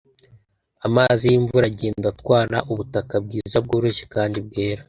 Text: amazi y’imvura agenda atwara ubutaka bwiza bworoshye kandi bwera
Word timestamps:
amazi 0.87 1.23
y’imvura 1.31 1.65
agenda 1.71 2.05
atwara 2.13 2.57
ubutaka 2.71 3.13
bwiza 3.25 3.55
bworoshye 3.65 4.03
kandi 4.15 4.37
bwera 4.47 4.79